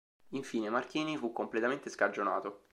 [0.29, 2.69] Infine, Marchini fu completamente scagionato.